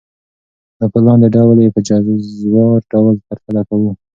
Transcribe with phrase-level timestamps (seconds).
[0.77, 3.91] نو په لاندي ډول ئي په جزوار ډول پرتله كوو.